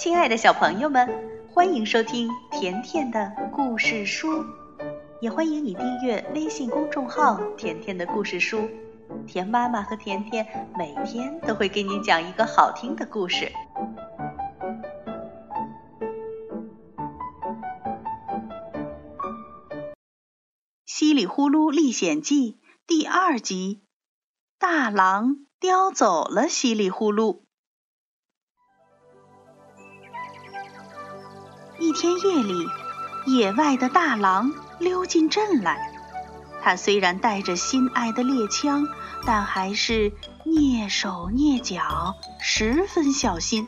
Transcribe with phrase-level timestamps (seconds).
[0.00, 1.06] 亲爱的小朋友们，
[1.52, 4.46] 欢迎收听甜甜的故事书，
[5.20, 8.66] 也欢迎你订阅微信公众号“甜甜的故事书”。
[9.28, 13.44] 甜妈妈和甜甜每天都会给你讲一个好听的故事。
[20.86, 22.52] 《稀里呼噜历险记》
[22.86, 23.82] 第二集：
[24.58, 27.42] 大狼叼走了稀里呼噜。
[31.80, 32.68] 一天夜里，
[33.24, 35.90] 野外的大狼溜进镇来。
[36.62, 38.86] 他虽然带着心爱的猎枪，
[39.24, 40.12] 但还是
[40.44, 43.66] 蹑手蹑脚，十分小心。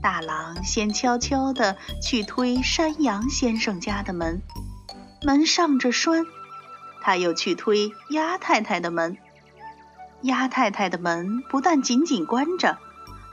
[0.00, 4.40] 大狼先悄悄地去推山羊先生家的门，
[5.22, 6.22] 门上着栓；
[7.02, 9.18] 他又去推鸭太太的门，
[10.22, 12.78] 鸭太太的门不但紧紧关着，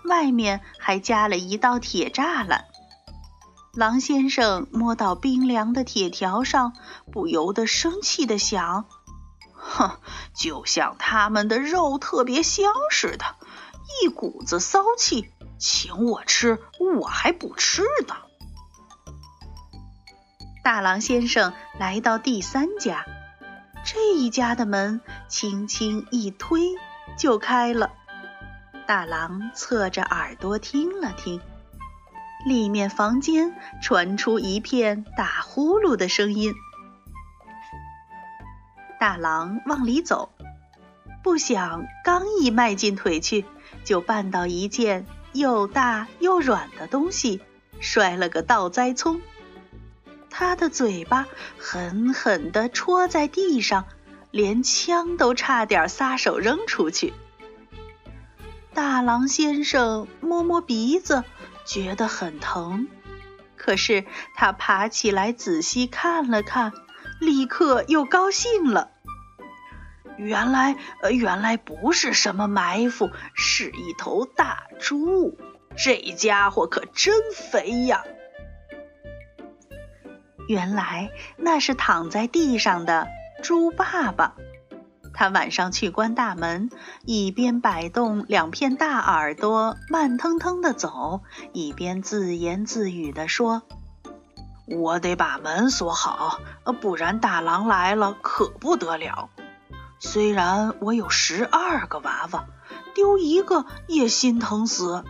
[0.05, 2.65] 外面还加了一道铁栅栏。
[3.75, 6.73] 狼先生摸到冰凉的铁条上，
[7.11, 8.85] 不由得生气地想
[9.51, 9.97] ：“哼，
[10.35, 13.25] 就像他们的肉特别香似的，
[14.03, 16.59] 一股子骚气，请我吃，
[16.97, 18.15] 我还不吃呢。”
[20.63, 23.03] 大狼先生来到第三家，
[23.83, 26.61] 这一家的门轻轻一推
[27.17, 27.89] 就开了。
[28.85, 31.41] 大狼侧着耳朵听了听。
[32.45, 36.53] 里面房间传出一片打呼噜的声音。
[38.99, 40.29] 大狼往里走，
[41.23, 43.45] 不想刚一迈进腿去，
[43.83, 47.41] 就绊到一件又大又软的东西，
[47.79, 49.21] 摔了个倒栽葱。
[50.29, 53.85] 他的嘴巴狠狠地戳在地上，
[54.31, 57.13] 连枪都差点撒手扔出去。
[58.73, 61.23] 大狼先生摸摸鼻子。
[61.65, 62.87] 觉得很疼，
[63.55, 66.73] 可是他爬起来仔细看了看，
[67.19, 68.91] 立刻又高兴了。
[70.17, 70.75] 原来，
[71.11, 75.37] 原来不是什么埋伏，是一头大猪。
[75.75, 78.03] 这家伙可真肥呀！
[80.47, 83.07] 原来那是躺在地上的
[83.41, 84.35] 猪爸爸。
[85.13, 86.71] 他晚上去关大门，
[87.05, 91.21] 一边摆动两片大耳朵，慢腾腾地走，
[91.53, 93.61] 一边自言自语地说
[94.65, 96.39] ：“我得把门锁好，
[96.81, 99.29] 不然大狼来了可不得了。
[99.99, 102.45] 虽然我有十二个娃娃，
[102.95, 105.03] 丢一个也心疼死。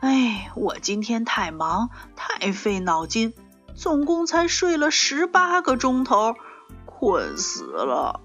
[0.00, 3.34] 哎，我今天太忙，太费脑筋，
[3.76, 6.34] 总共才睡了十八个钟头，
[6.86, 8.20] 困死了。”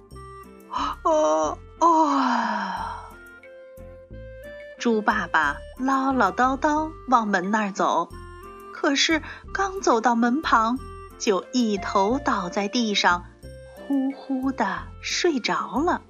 [0.72, 2.28] 哦哦！
[4.78, 8.10] 猪爸爸唠唠叨叨往门那儿走，
[8.74, 9.22] 可是
[9.54, 10.78] 刚走到门旁，
[11.18, 13.26] 就一头倒在地上，
[13.76, 16.02] 呼呼的睡着了。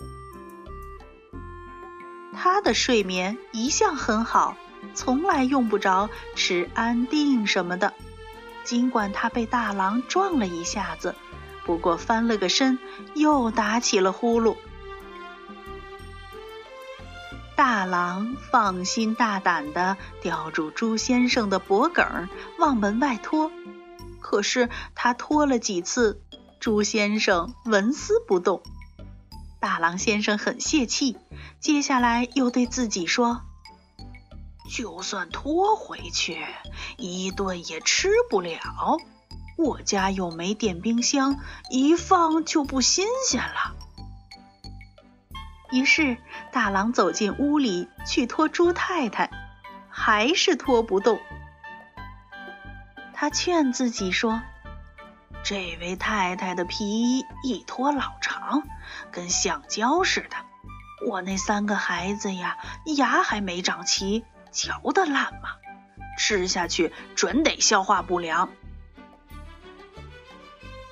[2.34, 4.56] 他的睡眠一向很好，
[4.94, 7.94] 从来用不着吃安定什么的。
[8.63, 11.16] 尽管他被大狼撞了一下子。
[11.68, 12.80] 不过翻了个身，
[13.14, 14.56] 又打起了呼噜。
[17.58, 23.52] 大狼放心大胆地叼住猪先生的脖梗，往门外拖。
[24.22, 26.22] 可是他拖了几次，
[26.60, 28.62] 猪先生纹丝不动。
[29.60, 31.18] 大狼先生很泄气，
[31.60, 33.42] 接下来又对自己说
[34.72, 36.46] ：“就算拖回去，
[36.96, 38.60] 一顿也吃不了。”
[39.57, 41.40] 我家又没电冰箱，
[41.72, 43.75] 一放就不新鲜了。
[45.72, 46.18] 于是
[46.51, 49.31] 大狼走进屋里去拖猪太太，
[49.90, 51.19] 还是拖不动。
[53.13, 54.41] 他劝自己说
[55.44, 58.62] ：“这位太太的皮衣一拖老长，
[59.12, 60.38] 跟橡胶似的。
[61.07, 62.57] 我那三个孩子呀，
[62.95, 65.50] 牙还没长齐，嚼得烂吗？
[66.19, 68.50] 吃下去准得消化不良。”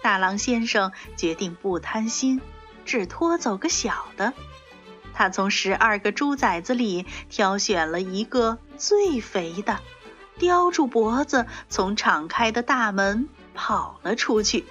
[0.06, 2.40] 大狼先生决定不贪心，
[2.86, 4.34] 只拖走个小的。
[5.16, 9.80] 他从十二个猪崽子里挑选了一个最肥的，
[10.38, 14.64] 叼住脖子从敞开的大门跑了出去。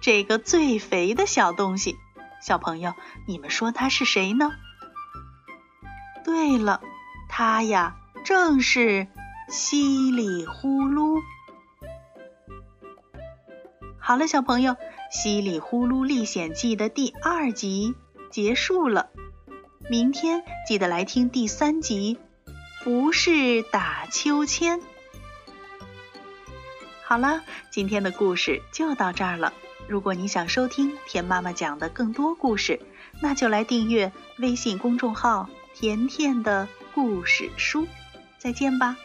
[0.00, 1.98] 这个最肥的小东西，
[2.40, 2.94] 小朋友，
[3.26, 4.50] 你们说他是谁呢？
[6.24, 6.80] 对了，
[7.28, 9.08] 他呀，正是
[9.50, 11.20] 稀里呼噜。
[14.06, 14.74] 好了，小朋友，
[15.10, 17.92] 《稀里呼噜历险记》的第二集
[18.30, 19.10] 结束了。
[19.90, 22.16] 明天记得来听第三集，
[22.84, 24.80] 不是打秋千。
[27.02, 27.42] 好了，
[27.72, 29.52] 今天的故事就到这儿了。
[29.88, 32.78] 如果你想收听田妈妈讲的更多故事，
[33.20, 37.88] 那就来订阅微信公众号“甜甜的故事书”。
[38.38, 38.96] 再见吧。